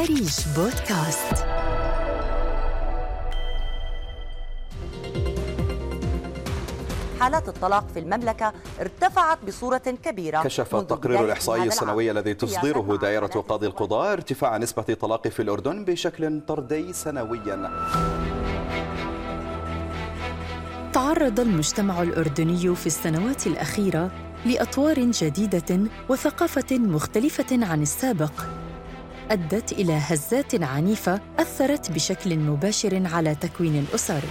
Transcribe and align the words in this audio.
أريج 0.00 0.30
بودكاست. 0.56 1.46
حالات 7.20 7.48
الطلاق 7.48 7.88
في 7.94 7.98
المملكة 7.98 8.52
ارتفعت 8.80 9.38
بصورة 9.46 9.78
كبيرة 9.78 10.42
كشف 10.42 10.74
التقرير 10.74 11.24
الإحصائي 11.24 11.62
السنوي 11.62 12.10
الذي 12.10 12.34
تصدره 12.34 12.96
دائرة 12.96 13.26
قاضي 13.26 13.66
القضاء 13.66 14.12
ارتفاع 14.12 14.56
نسبة 14.56 14.84
الطلاق 14.88 15.28
في 15.28 15.42
الأردن 15.42 15.84
بشكل 15.84 16.40
طردي 16.40 16.92
سنويا. 16.92 17.70
تعرض 20.92 21.40
المجتمع 21.40 22.02
الأردني 22.02 22.74
في 22.74 22.86
السنوات 22.86 23.46
الأخيرة 23.46 24.10
لأطوار 24.46 25.00
جديدة 25.00 25.80
وثقافة 26.08 26.78
مختلفة 26.78 27.66
عن 27.66 27.82
السابق. 27.82 28.32
أدت 29.30 29.72
إلى 29.72 29.92
هزات 29.92 30.62
عنيفة 30.62 31.20
أثرت 31.38 31.90
بشكل 31.90 32.38
مباشر 32.38 33.02
على 33.06 33.34
تكوين 33.34 33.78
الأسر. 33.78 34.22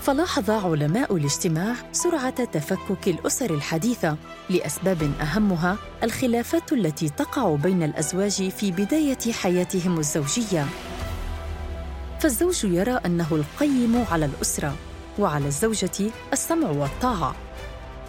فلاحظ 0.00 0.50
علماء 0.50 1.16
الاجتماع 1.16 1.74
سرعة 1.92 2.44
تفكك 2.44 3.08
الأسر 3.08 3.54
الحديثة 3.54 4.16
لأسباب 4.50 5.12
أهمها 5.20 5.76
الخلافات 6.02 6.72
التي 6.72 7.08
تقع 7.08 7.56
بين 7.56 7.82
الأزواج 7.82 8.48
في 8.48 8.70
بداية 8.72 9.32
حياتهم 9.32 9.98
الزوجية. 9.98 10.66
فالزوج 12.20 12.64
يرى 12.64 13.00
أنه 13.06 13.28
القيم 13.32 14.04
على 14.10 14.24
الأسرة 14.24 14.76
وعلى 15.18 15.46
الزوجة 15.46 16.10
السمع 16.32 16.70
والطاعة. 16.70 17.34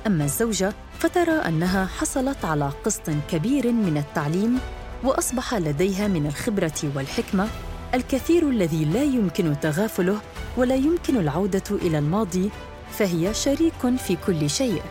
أما 0.07 0.25
الزوجة 0.25 0.73
فترى 0.99 1.31
أنها 1.31 1.85
حصلت 1.85 2.45
على 2.45 2.71
قسط 2.85 3.09
كبير 3.31 3.71
من 3.71 3.97
التعليم 3.97 4.59
وأصبح 5.03 5.53
لديها 5.53 6.07
من 6.07 6.25
الخبرة 6.25 6.91
والحكمة 6.95 7.47
الكثير 7.93 8.49
الذي 8.49 8.85
لا 8.85 9.03
يمكن 9.03 9.55
تغافله 9.61 10.17
ولا 10.57 10.75
يمكن 10.75 11.17
العودة 11.17 11.63
إلى 11.71 11.97
الماضي 11.97 12.49
فهي 12.91 13.33
شريك 13.33 13.97
في 13.97 14.17
كل 14.27 14.49
شيء. 14.49 14.81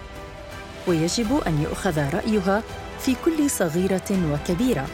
ويجب 0.87 1.41
أن 1.47 1.63
يؤخذ 1.63 1.99
رأيها 2.15 2.63
في 3.01 3.17
كل 3.25 3.51
صغيرة 3.51 4.19
وكبيرة. 4.33 4.87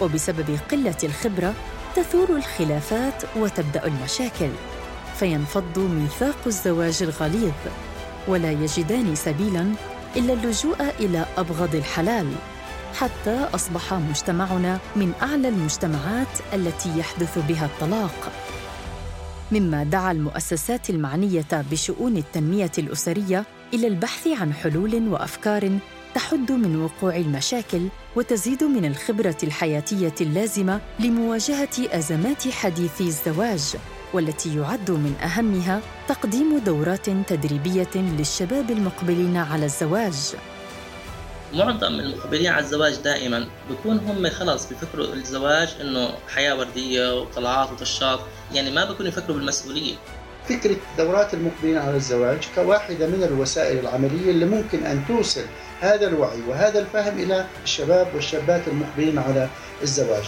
وبسبب 0.00 0.58
قلة 0.70 0.96
الخبرة 1.04 1.54
تثور 1.96 2.36
الخلافات 2.36 3.22
وتبدأ 3.36 3.86
المشاكل. 3.86 4.50
فينفض 5.18 5.78
ميثاق 5.78 6.36
الزواج 6.46 7.02
الغليظ. 7.02 7.52
ولا 8.28 8.50
يجدان 8.50 9.14
سبيلا 9.14 9.72
إلا 10.16 10.32
اللجوء 10.32 10.76
إلى 11.00 11.26
أبغض 11.38 11.74
الحلال. 11.74 12.26
حتى 12.94 13.48
أصبح 13.54 13.94
مجتمعنا 13.94 14.78
من 14.96 15.12
أعلى 15.22 15.48
المجتمعات 15.48 16.28
التي 16.54 16.98
يحدث 16.98 17.38
بها 17.48 17.66
الطلاق. 17.66 18.32
مما 19.52 19.84
دعا 19.84 20.12
المؤسسات 20.12 20.90
المعنية 20.90 21.46
بشؤون 21.70 22.16
التنمية 22.16 22.70
الأسرية 22.78 23.44
إلى 23.74 23.86
البحث 23.86 24.26
عن 24.26 24.52
حلول 24.52 25.08
وأفكار 25.08 25.78
تحد 26.14 26.52
من 26.52 26.82
وقوع 26.82 27.16
المشاكل 27.16 27.88
وتزيد 28.16 28.64
من 28.64 28.84
الخبرة 28.84 29.36
الحياتية 29.42 30.14
اللازمة 30.20 30.80
لمواجهة 31.00 31.68
أزمات 31.78 32.48
حديث 32.48 33.00
الزواج 33.00 33.76
والتي 34.14 34.56
يعد 34.56 34.90
من 34.90 35.14
أهمها 35.22 35.80
تقديم 36.08 36.58
دورات 36.58 37.10
تدريبية 37.10 37.94
للشباب 37.94 38.70
المقبلين 38.70 39.36
على 39.36 39.64
الزواج. 39.64 40.34
معظم 41.52 42.00
المقبلين 42.00 42.46
على 42.46 42.64
الزواج 42.64 42.96
دائما 42.96 43.46
بكون 43.70 43.98
هم 43.98 44.28
خلص 44.28 44.66
بفكروا 44.72 45.14
الزواج 45.14 45.68
إنه 45.80 46.08
حياة 46.28 46.58
وردية 46.58 47.20
وطلعات 47.20 47.72
وطشات 47.72 48.20
يعني 48.52 48.70
ما 48.70 48.84
بكونوا 48.84 49.08
يفكروا 49.08 49.36
بالمسؤولية 49.36 49.94
فكرة 50.48 50.76
دورات 50.98 51.34
المقبلين 51.34 51.78
على 51.78 51.96
الزواج 51.96 52.38
كواحدة 52.54 53.06
من 53.06 53.22
الوسائل 53.22 53.78
العملية 53.78 54.30
اللي 54.30 54.44
ممكن 54.44 54.86
أن 54.86 55.04
توصل 55.08 55.44
هذا 55.80 56.08
الوعي 56.08 56.40
وهذا 56.48 56.78
الفهم 56.78 57.18
إلى 57.18 57.46
الشباب 57.64 58.14
والشابات 58.14 58.68
المقبلين 58.68 59.18
على 59.18 59.48
الزواج 59.82 60.24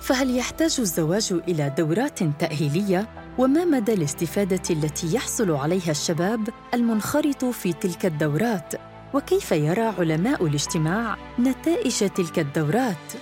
فهل 0.00 0.36
يحتاج 0.36 0.76
الزواج 0.78 1.34
إلى 1.48 1.74
دورات 1.78 2.18
تأهيلية؟ 2.22 3.08
وما 3.38 3.64
مدى 3.64 3.94
الاستفادة 3.94 4.62
التي 4.70 5.14
يحصل 5.14 5.50
عليها 5.50 5.90
الشباب 5.90 6.48
المنخرط 6.74 7.44
في 7.44 7.72
تلك 7.72 8.06
الدورات؟ 8.06 8.74
وكيف 9.14 9.52
يرى 9.52 9.82
علماء 9.82 10.46
الاجتماع 10.46 11.16
نتائج 11.38 12.08
تلك 12.08 12.38
الدورات؟ 12.38 13.12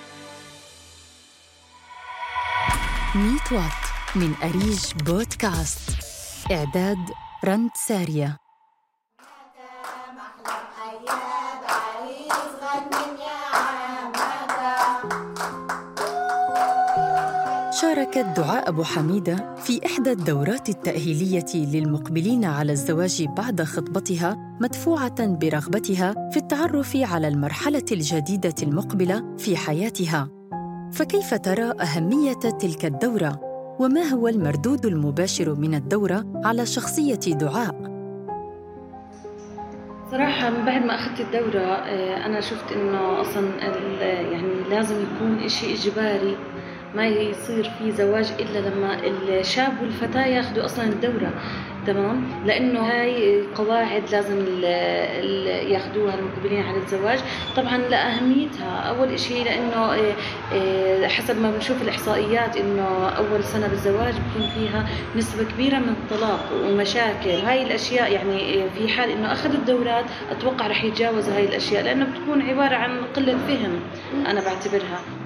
ميت 3.15 3.53
وات 3.53 3.83
من 4.15 4.35
أريج 4.43 4.93
بودكاست 5.07 5.91
إعداد 6.53 6.99
رند 7.45 7.71
سارية. 7.89 8.42
شاركت 18.03 18.39
دعاء 18.41 18.69
أبو 18.69 18.83
حميدة 18.83 19.55
في 19.57 19.87
إحدى 19.87 20.13
الدورات 20.13 20.69
التأهيلية 20.69 21.47
للمقبلين 21.55 22.45
على 22.45 22.73
الزواج 22.73 23.27
بعد 23.37 23.63
خطبتها 23.63 24.57
مدفوعة 24.61 25.27
برغبتها 25.27 26.31
في 26.31 26.37
التعرف 26.37 26.97
على 26.97 27.29
المرحلة 27.29 27.85
الجديدة 27.93 28.55
المقبلة 28.63 29.37
في 29.39 29.57
حياتها. 29.57 30.29
فكيف 30.93 31.35
ترى 31.35 31.73
أهمية 31.81 32.33
تلك 32.33 32.85
الدورة؟ 32.85 33.41
وما 33.81 34.03
هو 34.03 34.29
المردود 34.29 34.87
المباشر 34.87 35.55
من 35.55 35.75
الدورة 35.75 36.25
على 36.45 36.67
شخصية 36.67 37.35
دعاء؟ 37.35 37.93
صراحة 40.11 40.51
من 40.51 40.65
بعد 40.65 40.85
ما 40.85 40.95
أخذت 40.95 41.21
الدورة 41.21 41.65
آه، 41.65 42.27
أنا 42.27 42.41
شفت 42.41 42.73
إنه 42.73 43.21
أصلا 43.21 43.49
يعني 44.33 44.69
لازم 44.71 44.97
يكون 45.03 45.39
إشي 45.39 45.75
إجباري 45.75 46.37
ما 46.97 47.07
يصير 47.07 47.71
في 47.79 47.93
زواج 47.93 48.33
إلا 48.41 48.69
لما 48.69 48.99
الشاب 49.29 49.73
والفتاة 49.83 50.27
ياخذوا 50.27 50.65
أصلا 50.65 50.85
الدورة 50.85 51.33
تمام؟ 51.87 52.25
لأنه 52.47 52.81
هاي 52.81 53.43
قواعد 53.55 54.03
لازم 54.13 54.39
ياخذوها 55.73 56.15
المقبلين 56.15 56.63
على 56.63 56.77
الزواج. 56.77 57.19
طبعا 57.57 57.79
لأهميتها 57.79 58.79
أول 58.79 59.19
شيء 59.21 59.45
لأنه 59.45 59.95
آه، 59.95 60.15
آه، 60.53 61.07
حسب 61.09 61.41
ما 61.41 61.51
بنشوف 61.51 61.83
الإحصائيات 61.83 62.57
إنه 62.57 63.09
أول 63.09 63.45
سنة 63.45 63.67
بالزواج 63.67 64.15
بكون 64.15 64.49
فيها 64.49 64.89
نسبة 65.17 65.45
كبيرة 65.45 65.79
من 65.79 65.89
الطلاق 66.03 66.41
ومشاكل. 66.65 67.31
هاي 67.31 67.63
الأشياء 67.63 68.13
يعني 68.13 68.65
آه، 68.65 68.69
في 68.79 68.89
حال 68.89 69.11
إنه 69.11 69.33
اخذوا 69.33 69.55
الدورات 69.55 70.05
أتوقع 70.31 70.67
رح 70.67 70.85
يتجاوزوا 70.85 71.35
هاي 71.35 71.45
الأشياء 71.45 71.85
لأنه 71.85 72.05
بتكون 72.05 72.43
عبارة 72.43 72.75
عن 72.75 73.01
قلة 73.17 73.39
فهم 73.49 73.81
أنا 74.27 74.41
بعتبرها. 74.41 75.22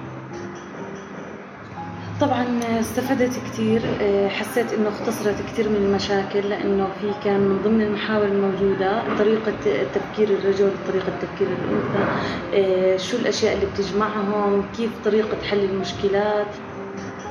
طبعا 2.21 2.59
استفدت 2.79 3.31
كثير 3.45 3.81
آه، 4.01 4.27
حسيت 4.27 4.73
إنه 4.73 4.89
اختصرت 4.89 5.41
كثير 5.41 5.69
من 5.69 5.75
المشاكل 5.75 6.39
لأنه 6.49 6.87
في 7.01 7.11
كان 7.23 7.39
من 7.39 7.61
ضمن 7.63 7.81
المحاور 7.81 8.25
الموجودة 8.25 9.15
طريقة 9.17 9.53
تفكير 9.93 10.29
الرجل 10.29 10.71
طريقة 10.87 11.11
تفكير 11.21 11.47
الأنثى 11.47 12.05
آه، 12.53 12.97
شو 12.97 13.17
الأشياء 13.17 13.53
اللي 13.53 13.65
بتجمعهم 13.65 14.65
كيف 14.77 14.91
طريقة 15.05 15.37
حل 15.49 15.59
المشكلات. 15.59 16.47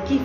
كيف 0.08 0.22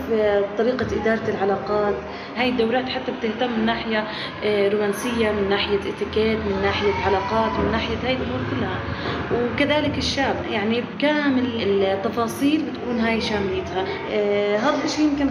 طريقة 0.58 1.02
إدارة 1.02 1.30
العلاقات؟ 1.30 1.96
هاي 2.38 2.50
الدورات 2.50 2.90
حتى 2.90 3.12
بتهتم 3.12 3.52
من 3.59 3.66
ناحية 3.66 4.08
آه، 4.44 4.69
رومانسية 4.69 5.31
من 5.31 5.50
ناحية 5.50 5.80
إتيكيت 5.80 6.38
من 6.40 6.59
ناحية 6.62 6.94
علاقات 7.06 7.59
من 7.59 7.72
ناحية 7.72 7.96
هاي 8.03 8.14
الأمور 8.14 8.40
كلها. 8.52 8.80
وكذلك 9.34 9.97
الشاب 9.97 10.35
يعني 10.52 10.82
بكامل 10.82 11.46
التفاصيل 11.64 12.61
بتكون 12.61 13.00
هاي 13.00 13.22
شامليتها. 13.22 13.85
آه، 14.11 14.58
هذا 14.58 14.84
الشيء 14.85 15.06
يمكن 15.06 15.29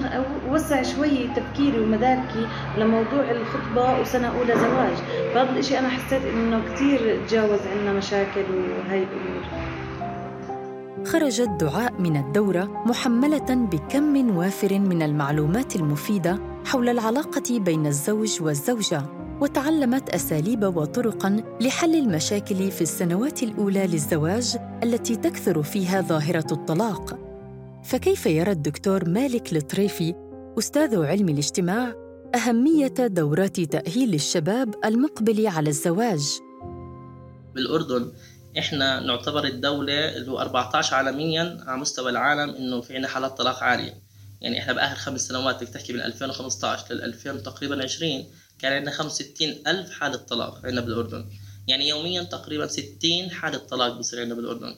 وسع 0.49 0.83
شوي 0.83 1.29
تفكيري 1.37 1.81
ومداركي 1.81 2.47
لموضوع 2.79 3.25
الخطبة 3.31 4.01
وسنة 4.01 4.39
أولى 4.39 4.55
زواج. 4.55 4.97
فهذا 5.35 5.59
الشيء 5.59 5.79
أنا 5.79 5.89
حسيت 5.89 6.23
إنه 6.25 6.61
كثير 6.75 7.19
تجاوز 7.29 7.61
عنا 7.67 7.93
مشاكل 7.93 8.45
وهاي 8.51 8.99
الأمور. 9.03 9.80
خرجت 11.07 11.49
دعاء 11.61 12.01
من 12.01 12.17
الدورة 12.17 12.85
محملة 12.87 13.55
بكم 13.55 14.37
وافر 14.37 14.79
من 14.79 15.03
المعلومات 15.03 15.77
المفيدة 15.77 16.39
حول 16.65 16.89
العلاقة 16.89 17.59
بين 17.59 17.87
الزوج 17.87 18.43
والزوجة، 18.43 19.03
وتعلمت 19.41 20.11
أساليب 20.11 20.77
وطرقاً 20.77 21.43
لحل 21.61 21.95
المشاكل 21.95 22.71
في 22.71 22.81
السنوات 22.81 23.43
الأولى 23.43 23.87
للزواج 23.87 24.57
التي 24.83 25.17
تكثر 25.17 25.63
فيها 25.63 26.01
ظاهرة 26.01 26.47
الطلاق. 26.53 27.19
فكيف 27.85 28.27
يرى 28.27 28.51
الدكتور 28.51 29.09
مالك 29.09 29.53
الطريفي 29.53 30.15
أستاذ 30.59 31.05
علم 31.05 31.29
الاجتماع 31.29 31.95
أهمية 32.35 32.87
دورات 32.87 33.61
تأهيل 33.61 34.15
الشباب 34.15 34.75
المقبل 34.85 35.47
على 35.47 35.69
الزواج؟ 35.71 36.41
بالأردن 37.55 38.13
إحنا 38.59 39.01
نعتبر 39.01 39.45
الدولة 39.45 40.17
اللي 40.17 40.31
هو 40.31 40.41
14 40.41 40.95
عالميا 40.95 41.59
على 41.67 41.81
مستوى 41.81 42.11
العالم 42.11 42.55
إنه 42.55 42.81
في 42.81 42.95
عندنا 42.95 43.09
حالات 43.09 43.39
طلاق 43.39 43.63
عالية. 43.63 44.03
يعني 44.41 44.59
إحنا 44.59 44.73
بآخر 44.73 44.95
خمس 44.95 45.21
سنوات 45.21 45.63
بدك 45.63 45.69
تحكي 45.69 45.93
من 45.93 46.01
2015 46.01 46.95
لل 46.95 47.05
2000 47.05 47.37
تقريبا 47.37 47.83
20 47.83 48.27
كان 48.59 48.73
عندنا 48.73 48.91
65 48.91 49.49
ألف 49.67 49.91
حالة 49.91 50.17
طلاق 50.17 50.55
عندنا 50.65 50.81
بالأردن. 50.81 51.27
يعني 51.69 51.89
يوميا 51.89 52.23
تقريبا 52.23 52.67
60 52.67 53.31
حالة 53.31 53.59
طلاق 53.59 53.99
بصير 53.99 54.21
عندنا 54.21 54.35
بالأردن. 54.35 54.77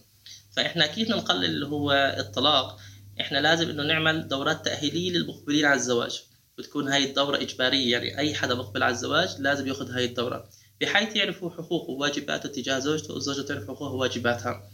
فإحنا 0.57 0.87
كيف 0.87 1.11
نقلل 1.11 1.45
اللي 1.45 1.67
هو 1.67 1.93
الطلاق؟ 2.19 2.81
إحنا 3.21 3.39
لازم 3.39 3.71
إنه 3.71 3.83
نعمل 3.83 4.29
دورات 4.29 4.65
تأهيلية 4.65 5.11
للمقبلين 5.11 5.65
على 5.65 5.77
الزواج. 5.77 6.23
بتكون 6.59 6.89
هاي 6.89 7.05
الدورة 7.05 7.37
إجبارية. 7.37 7.93
يعني 7.93 8.19
أي 8.19 8.35
حدا 8.35 8.55
مقبل 8.55 8.83
على 8.83 8.93
الزواج 8.93 9.37
لازم 9.39 9.67
يأخذ 9.67 9.91
هاي 9.91 10.05
الدورة. 10.05 10.49
بحيث 10.83 11.17
يعرفوا 11.17 11.51
حقوقه 11.51 11.91
وواجباته 11.91 12.49
تجاه 12.49 12.79
زوجته 12.79 13.15
والزوجة 13.15 13.43
تعرف 13.43 13.65
حقوقها 13.65 13.91
وواجباتها. 13.91 14.71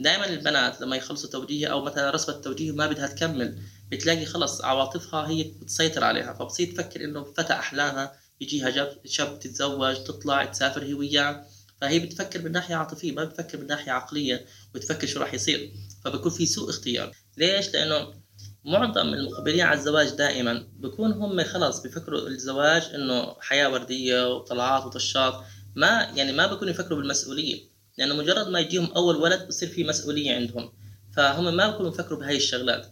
دائما 0.00 0.28
البنات 0.28 0.80
لما 0.80 0.96
يخلصوا 0.96 1.30
توجيه 1.30 1.66
أو 1.66 1.84
مثلا 1.84 2.10
رسمة 2.10 2.34
توجيه 2.34 2.72
ما 2.72 2.86
بدها 2.86 3.06
تكمل 3.06 3.58
بتلاقي 3.90 4.26
خلص 4.26 4.60
عواطفها 4.60 5.28
هي 5.28 5.42
بتسيطر 5.42 6.04
عليها 6.04 6.32
فبصير 6.32 6.72
تفكر 6.72 7.04
إنه 7.04 7.24
فتى 7.24 7.52
احلامها 7.52 8.12
يجيها 8.40 8.96
شاب 9.04 9.38
تتزوج 9.38 10.04
تطلع 10.04 10.44
تسافر 10.44 10.84
هي 10.84 10.94
وياه. 10.94 11.46
فهي 11.80 11.98
بتفكر 11.98 12.42
من 12.42 12.52
ناحية 12.52 12.74
عاطفية 12.74 13.12
ما 13.12 13.24
بتفكر 13.24 13.58
من 13.58 13.66
ناحية 13.66 13.92
عقلية 13.92 14.46
وتفكر 14.74 15.06
شو 15.06 15.20
راح 15.20 15.34
يصير. 15.34 15.72
فبكون 16.04 16.32
في 16.32 16.46
سوء 16.46 16.70
اختيار. 16.70 17.12
ليش؟ 17.36 17.68
لأنه 17.68 18.14
معظم 18.66 19.14
المقبلين 19.14 19.60
على 19.60 19.78
الزواج 19.78 20.10
دائما 20.10 20.66
بكون 20.76 21.12
هم 21.12 21.44
خلص 21.44 21.82
بفكروا 21.82 22.28
الزواج 22.28 22.82
إنه 22.94 23.36
حياة 23.40 23.68
وردية 23.72 24.34
وطلعات 24.34 24.84
وطشات 24.84 25.34
ما 25.74 26.12
يعني 26.16 26.32
ما 26.32 26.46
بكونوا 26.46 26.70
يفكروا 26.70 26.98
بالمسؤولية 26.98 27.60
لأنه 27.98 28.14
مجرد 28.14 28.48
ما 28.48 28.60
يجيهم 28.60 28.92
أول 28.96 29.16
ولد 29.16 29.48
بصير 29.48 29.68
في 29.68 29.84
مسؤولية 29.84 30.34
عندهم 30.34 30.72
فهم 31.16 31.56
ما 31.56 31.70
بكونوا 31.70 31.90
يفكروا 31.90 32.18
بهاي 32.18 32.36
الشغلات. 32.36 32.86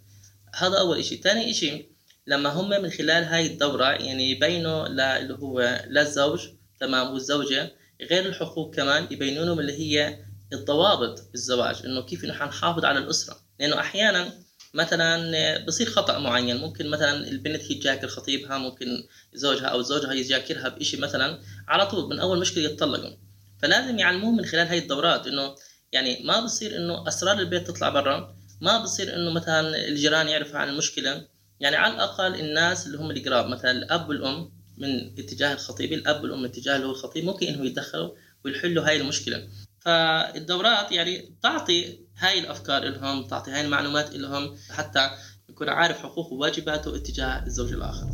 هذا 0.55 0.79
أول 0.79 0.99
إشي. 0.99 1.17
تاني 1.17 1.51
إشي 1.51 1.87
لما 2.27 2.49
هم 2.49 2.71
من 2.71 2.91
خلال 2.91 3.25
هاي 3.25 3.47
الدورة 3.47 3.85
يعني 3.85 4.31
يبينوا 4.31 4.87
اللي 4.87 5.39
هو 5.41 5.85
للزوج 5.87 6.49
تمام 6.81 7.13
والزوجة 7.13 7.73
غير 8.11 8.27
الحقوق 8.27 8.75
كمان 8.75 9.07
يبينوا 9.11 9.45
لهم 9.45 9.61
اللي 9.61 9.73
هي 9.73 10.19
الضوابط 10.53 11.31
بالزواج 11.33 11.83
إنه 11.85 12.03
كيف 12.03 12.25
إنه 12.25 12.33
حنحافظ 12.33 12.85
على 12.85 12.99
الأسرة. 12.99 13.37
لأنه 13.61 13.81
أحيانا 13.81 14.44
مثلا 14.75 15.65
بصير 15.67 15.87
خطأ 15.91 16.19
معين. 16.19 16.57
ممكن 16.57 16.91
مثلا 16.91 17.29
البنت 17.29 17.63
هي 17.63 17.75
تجاكر 17.75 18.09
خطيبها 18.09 18.59
ممكن 18.59 18.87
زوجها 19.35 19.67
أو 19.67 19.83
زوجها 19.83 20.13
يجاكرها 20.13 20.69
بشيء 20.69 21.01
مثلا 21.01 21.41
على 21.69 21.87
طول 21.87 22.11
من 22.11 22.19
أول 22.19 22.41
مشكلة 22.41 22.65
يتطلقوا. 22.65 23.17
فلازم 23.63 23.99
يعلموهم 23.99 24.37
من 24.37 24.45
خلال 24.45 24.67
هاي 24.67 24.79
الدورات 24.79 25.27
إنه 25.27 25.55
يعني 25.93 26.23
ما 26.25 26.41
بصير 26.45 26.77
إنه 26.77 27.09
أسرار 27.09 27.39
البيت 27.39 27.67
تطلع 27.67 27.89
برا 27.89 28.37
ما 28.61 28.83
بصير 28.83 29.17
إنه 29.17 29.31
مثلا 29.31 29.89
الجيران 29.89 30.29
يعرفوا 30.29 30.59
عن 30.59 30.69
المشكلة. 30.69 31.27
يعني 31.61 31.77
على 31.77 31.95
الأقل 31.95 32.41
الناس 32.41 32.87
اللي 32.87 32.99
هم 32.99 33.11
القراب 33.11 33.47
مثلا 33.47 33.71
الأب 33.71 34.09
والأم 34.09 34.53
من 34.79 35.19
اتجاه 35.19 35.53
الخطيب 35.53 35.93
الأب 35.93 36.23
والأم 36.23 36.39
من 36.39 36.45
اتجاه 36.45 36.77
اللي 36.77 36.87
هو 36.87 36.91
الخطيب 36.91 37.25
ممكن 37.25 37.47
إنهم 37.47 37.65
يتدخلوا 37.65 38.11
ويحلوا 38.45 38.89
هاي 38.89 38.97
المشكلة. 39.01 39.49
فالدورات 39.85 40.93
يعني 40.93 41.35
تعطي 41.43 41.99
هاي 42.19 42.39
الأفكار 42.41 42.83
لهم 42.83 43.27
تعطي 43.27 43.51
هاي 43.51 43.61
المعلومات 43.61 44.15
لهم 44.15 44.57
حتى 44.71 45.11
يكون 45.49 45.69
عارف 45.69 45.99
حقوقه 45.99 46.33
وواجباته 46.33 46.97
اتجاه 46.97 47.47
الزوج 47.47 47.73
الآخر. 47.73 48.07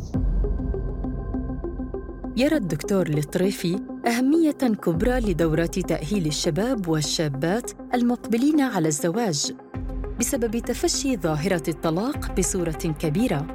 يرى 2.37 2.55
الدكتور 2.55 3.07
الطريفي 3.07 3.79
أهمية 4.07 4.51
كبرى 4.51 5.19
لدورات 5.19 5.79
تأهيل 5.79 6.27
الشباب 6.27 6.87
والشابات 6.87 7.71
المقبلين 7.93 8.61
على 8.61 8.87
الزواج 8.87 9.53
بسبب 10.19 10.57
تفشي 10.57 11.17
ظاهرة 11.17 11.63
الطلاق 11.69 12.31
بصورة 12.31 12.95
كبيرة. 12.99 13.47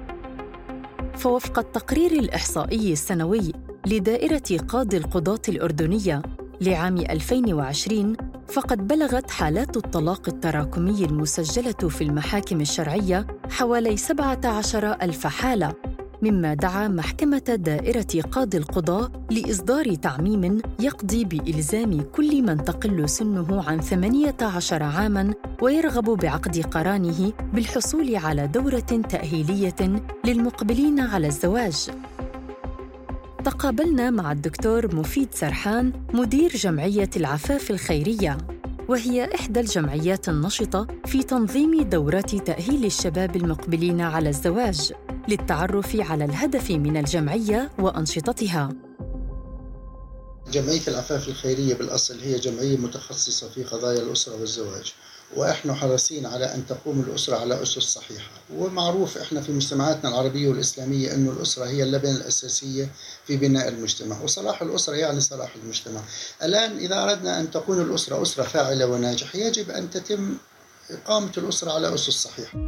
فوفق 1.14 1.58
التقرير 1.58 2.12
الإحصائي 2.12 2.92
السنوي 2.92 3.52
لدائرة 3.86 4.58
قاضي 4.68 4.96
القضاة 4.96 5.42
الأردنية 5.48 6.22
لعام 6.60 6.98
2020 6.98 8.16
فقد 8.48 8.88
بلغت 8.88 9.30
حالات 9.30 9.76
الطلاق 9.76 10.28
التراكمي 10.28 11.04
المسجلة 11.04 11.88
في 11.88 12.04
المحاكم 12.04 12.60
الشرعية 12.60 13.26
حوالي 13.50 13.96
17 13.96 14.92
ألف 15.02 15.26
حالة 15.26 15.74
مما 16.22 16.54
دعا 16.54 16.88
محكمة 16.88 17.38
دائرة 17.58 18.22
قاضي 18.32 18.58
القضاء 18.58 19.10
لإصدار 19.30 19.94
تعميم 19.94 20.62
يقضي 20.80 21.24
بإلزام 21.24 22.02
كل 22.02 22.42
من 22.42 22.64
تقل 22.64 23.08
سنه 23.08 23.64
عن 23.68 23.80
18 23.80 24.82
عاماً 24.82 25.34
ويرغب 25.62 26.04
بعقد 26.04 26.58
قرانه 26.58 27.32
بالحصول 27.52 28.16
على 28.16 28.46
دورة 28.46 28.78
تأهيلية 29.10 30.02
للمقبلين 30.24 31.00
على 31.00 31.26
الزواج. 31.26 31.90
تقابلنا 33.46 34.10
مع 34.10 34.32
الدكتور 34.32 34.94
مفيد 34.94 35.28
سرحان 35.34 35.92
مدير 36.14 36.56
جمعية 36.56 37.10
العفاف 37.16 37.70
الخيرية. 37.70 38.38
وهي 38.88 39.34
إحدى 39.34 39.60
الجمعيات 39.60 40.28
النشطة 40.28 40.86
في 41.04 41.22
تنظيم 41.22 41.82
دورات 41.82 42.34
تأهيل 42.34 42.84
الشباب 42.84 43.36
المقبلين 43.36 44.00
على 44.00 44.28
الزواج 44.28 44.92
للتعرف 45.28 45.96
على 46.10 46.24
الهدف 46.24 46.70
من 46.70 46.96
الجمعية 46.96 47.70
وأنشطتها. 47.78 48.68
جمعية 50.52 50.86
العفاف 50.88 51.28
الخيرية 51.28 51.74
بالأصل 51.74 52.20
هي 52.20 52.38
جمعية 52.38 52.76
متخصصة 52.76 53.48
في 53.48 53.64
قضايا 53.64 54.02
الأسرة 54.02 54.40
والزواج. 54.40 54.94
وإحنا 55.36 55.74
حريصين 55.74 56.26
على 56.26 56.54
أن 56.54 56.66
تقوم 56.66 57.00
الأسرة 57.00 57.36
على 57.36 57.62
أسس 57.62 57.78
صحيحة، 57.78 58.30
ومعروف 58.54 59.18
إحنا 59.18 59.40
في 59.40 59.52
مجتمعاتنا 59.52 60.10
العربية 60.10 60.48
والإسلامية 60.48 61.14
انه 61.14 61.32
الأسرة 61.32 61.64
هي 61.64 61.82
اللبنة 61.82 62.16
الأساسية 62.16 62.88
في 63.26 63.36
بناء 63.36 63.68
المجتمع، 63.68 64.20
وصلاح 64.22 64.62
الأسرة 64.62 64.94
يعني 64.94 65.20
صلاح 65.20 65.54
المجتمع. 65.62 66.00
الآن 66.42 66.78
إذا 66.78 67.02
أردنا 67.02 67.40
أن 67.40 67.50
تكون 67.50 67.80
الأسرة 67.80 68.22
أسرة 68.22 68.42
فاعلة 68.42 68.86
وناجحة 68.86 69.38
يجب 69.38 69.70
أن 69.70 69.90
تتم 69.90 70.34
إقامة 70.90 71.32
الأسرة 71.38 71.72
على 71.72 71.94
أسس 71.94 72.10
صحيحة. 72.10 72.58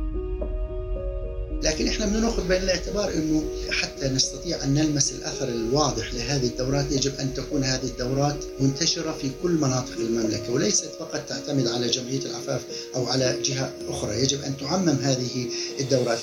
لكن 1.62 1.88
إحنا 1.88 2.06
بدنا 2.06 2.20
نأخذ 2.20 2.48
بعين 2.48 2.62
الاعتبار 2.62 3.14
إنه 3.14 3.42
حتى 3.70 4.08
نستطيع 4.08 4.64
أن 4.64 4.74
نلمس 4.74 5.12
الأثر 5.12 5.48
الواضح 5.48 6.14
لهذه 6.14 6.46
الدورات 6.46 6.92
يجب 6.92 7.12
أن 7.20 7.34
تكون 7.34 7.64
هذه 7.64 7.84
الدورات 7.84 8.44
منتشرة 8.60 9.12
في 9.12 9.30
كل 9.42 9.50
مناطق 9.50 9.96
المملكة 9.98 10.52
وليست 10.52 10.84
فقط 10.84 11.20
تعتمد 11.28 11.66
على 11.66 11.86
جمعية 11.86 12.20
العفاف 12.20 12.62
أو 12.96 13.06
على 13.06 13.36
جهة 13.44 13.72
أخرى، 13.88 14.22
يجب 14.22 14.42
أن 14.42 14.56
تعمم 14.56 14.88
هذه 15.02 15.46
الدورات. 15.80 16.18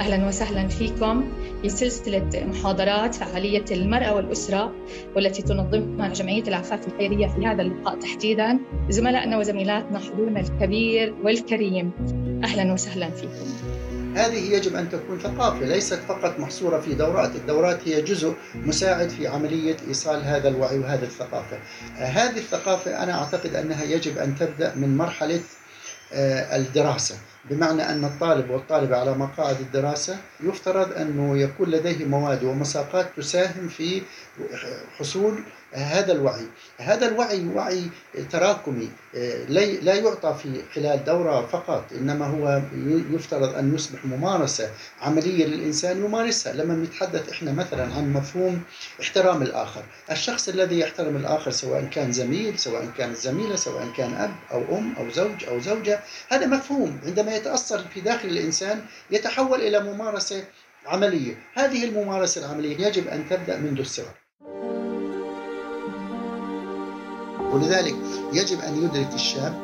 أهلا 0.00 0.28
وسهلا 0.28 0.68
فيكم 0.68 1.32
في 1.62 1.68
سلسلة 1.68 2.30
محاضرات 2.34 3.14
فعالية 3.14 3.64
المرأة 3.70 4.14
والأسرة 4.14 4.72
والتي 5.16 5.42
تنظمها 5.42 6.08
جمعية 6.08 6.42
العفاف 6.42 6.88
الخيرية 6.88 7.26
في 7.26 7.46
هذا 7.46 7.62
اللقاء 7.62 7.98
تحديدا 8.00 8.58
زملائنا 8.90 9.38
وزميلاتنا 9.38 9.98
حضورنا 9.98 10.40
الكبير 10.40 11.14
والكريم 11.24 11.90
أهلا 12.44 12.72
وسهلا 12.72 13.10
فيكم. 13.10 13.54
هذه 14.14 14.54
يجب 14.54 14.76
أن 14.76 14.90
تكون 14.90 15.18
ثقافة 15.18 15.66
ليست 15.66 16.00
فقط 16.08 16.38
محصورة 16.38 16.80
في 16.80 16.94
دورات. 16.94 17.36
الدورات 17.36 17.88
هي 17.88 18.02
جزء 18.02 18.34
مساعد 18.54 19.08
في 19.08 19.26
عملية 19.26 19.76
إيصال 19.88 20.24
هذا 20.24 20.48
الوعي 20.48 20.78
وهذه 20.78 21.02
الثقافة. 21.02 21.58
هذه 21.96 22.38
الثقافة 22.38 23.02
أنا 23.02 23.22
أعتقد 23.22 23.54
أنها 23.54 23.84
يجب 23.84 24.18
أن 24.18 24.36
تبدأ 24.38 24.74
من 24.74 24.96
مرحلة 24.96 25.40
آه، 26.12 26.56
الدراسة. 26.56 27.14
بمعنى 27.50 27.82
أن 27.82 28.04
الطالب 28.04 28.50
والطالبة 28.50 28.96
على 28.96 29.14
مقاعد 29.14 29.60
الدراسة 29.60 30.16
يفترض 30.40 30.92
أنه 30.92 31.38
يكون 31.38 31.70
لديه 31.70 32.04
مواد 32.04 32.44
ومساقات 32.44 33.06
تساهم 33.16 33.68
في 33.68 34.02
حصول 34.98 35.42
هذا 35.74 36.12
الوعي. 36.12 36.46
هذا 36.78 37.08
الوعي 37.08 37.46
وعي 37.46 37.82
تراكمي. 38.30 38.88
لا 39.82 39.94
يعطى 39.94 40.36
في 40.42 40.62
خلال 40.74 41.04
دورة 41.04 41.46
فقط 41.46 41.84
إنما 41.92 42.26
هو 42.26 42.62
يفترض 43.10 43.54
أن 43.54 43.74
يصبح 43.74 44.04
ممارسة 44.04 44.70
عملية 45.00 45.46
للإنسان 45.46 46.04
يمارسها. 46.04 46.52
لما 46.52 46.74
نتحدث 46.74 47.28
إحنا 47.28 47.52
مثلا 47.52 47.82
عن 47.94 48.12
مفهوم 48.12 48.62
احترام 49.00 49.42
الآخر. 49.42 49.84
الشخص 50.10 50.48
الذي 50.48 50.78
يحترم 50.78 51.16
الآخر 51.16 51.50
سواء 51.50 51.84
كان 51.84 52.12
زميل 52.12 52.58
سواء 52.58 52.88
كانت 52.98 53.16
زميلة 53.16 53.56
سواء 53.56 53.88
كان 53.96 54.14
أب 54.14 54.34
أو 54.52 54.78
أم 54.78 54.94
أو 54.96 55.10
زوج 55.10 55.44
أو 55.44 55.60
زوجة 55.60 56.00
هذا 56.28 56.46
مفهوم. 56.46 57.00
عندما 57.06 57.36
يتأثر 57.36 57.84
في 57.94 58.00
داخل 58.00 58.28
الإنسان 58.28 58.80
يتحول 59.10 59.60
إلى 59.60 59.80
ممارسة 59.80 60.44
عملية. 60.86 61.34
هذه 61.54 61.84
الممارسة 61.84 62.46
العملية 62.46 62.86
يجب 62.86 63.08
أن 63.08 63.28
تبدأ 63.30 63.58
منذ 63.58 63.80
الصغر. 63.80 64.23
ولذلك 67.54 67.96
يجب 68.32 68.60
أن 68.60 68.84
يدرك 68.84 69.14
الشاب 69.14 69.54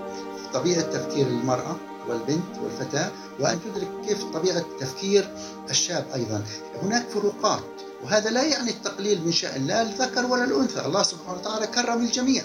طبيعة 0.55 0.83
تفكير 0.83 1.27
المرأة 1.27 1.77
والبنت 2.09 2.59
والفتاة 2.63 3.11
وأن 3.41 3.59
تدرك 3.65 3.89
كيف 4.09 4.25
طبيعة 4.25 4.65
تفكير 4.81 5.29
الشاب 5.71 6.07
أيضا. 6.15 6.43
هناك 6.83 7.09
فروقات 7.09 7.63
وهذا 8.05 8.31
لا 8.31 8.43
يعني 8.43 8.71
التقليل 8.71 9.25
من 9.25 9.33
شأن 9.33 9.67
لا 9.67 9.83
الذكر 9.83 10.27
ولا 10.27 10.45
الأنثى. 10.45 10.87
الله 10.87 11.03
سبحانه 11.03 11.39
وتعالى 11.39 11.67
كرم 11.67 12.03
الجميع. 12.03 12.43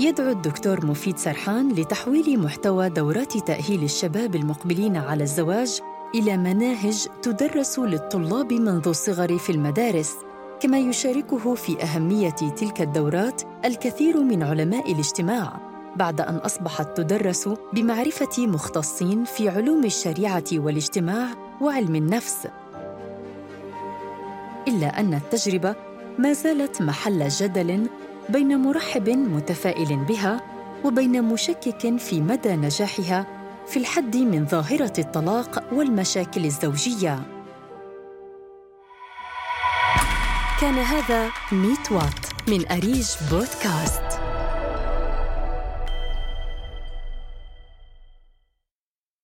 يدعو 0.00 0.30
الدكتور 0.30 0.86
مفيد 0.86 1.18
سرحان 1.18 1.72
لتحويل 1.72 2.40
محتوى 2.40 2.88
دورات 2.88 3.36
تأهيل 3.36 3.84
الشباب 3.84 4.34
المقبلين 4.34 4.96
على 4.96 5.24
الزواج 5.24 5.80
إلى 6.14 6.36
مناهج 6.36 7.06
تدرس 7.22 7.78
للطلاب 7.78 8.52
منذ 8.52 8.88
الصغر 8.88 9.38
في 9.38 9.52
المدارس. 9.52 10.12
كما 10.60 10.78
يشاركه 10.78 11.54
في 11.54 11.82
أهمية 11.82 12.30
تلك 12.30 12.80
الدورات 12.80 13.42
الكثير 13.64 14.22
من 14.22 14.42
علماء 14.42 14.92
الاجتماع 14.92 15.60
بعد 15.96 16.20
أن 16.20 16.36
أصبحت 16.36 16.96
تدرس 16.96 17.48
بمعرفة 17.72 18.46
مختصين 18.46 19.24
في 19.24 19.48
علوم 19.48 19.84
الشريعة 19.84 20.44
والاجتماع 20.52 21.28
وعلم 21.60 21.94
النفس. 21.94 22.48
إلا 24.68 25.00
أن 25.00 25.14
التجربة 25.14 25.74
ما 26.18 26.32
زالت 26.32 26.82
محل 26.82 27.28
جدل 27.28 27.86
بين 28.28 28.58
مرحب 28.58 29.08
متفائل 29.08 29.96
بها 29.96 30.40
وبين 30.84 31.22
مشكك 31.22 31.96
في 31.96 32.20
مدى 32.20 32.56
نجاحها 32.56 33.26
في 33.66 33.76
الحد 33.76 34.16
من 34.16 34.46
ظاهرة 34.46 34.92
الطلاق 34.98 35.64
والمشاكل 35.72 36.44
الزوجية. 36.44 37.35
كان 40.60 40.74
هذا 40.74 41.30
ميت 41.52 41.92
وات 41.92 42.48
من 42.48 42.66
أريج 42.66 43.06
بودكاست. 43.30 44.25